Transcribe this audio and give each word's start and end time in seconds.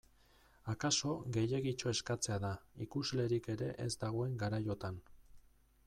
Akaso 0.71 1.11
gehiegitxo 1.35 1.93
eskatzea 1.93 2.39
da, 2.47 2.51
ikuslerik 2.87 3.51
ere 3.57 3.71
ez 3.87 3.91
dagoen 4.07 4.37
garaiotan. 4.47 4.99